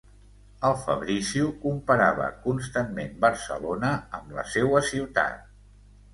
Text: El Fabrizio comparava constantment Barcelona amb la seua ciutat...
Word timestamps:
El 0.69 0.77
Fabrizio 0.85 1.49
comparava 1.65 2.31
constantment 2.47 3.13
Barcelona 3.27 3.93
amb 4.21 4.35
la 4.41 4.49
seua 4.57 4.85
ciutat... 4.91 5.47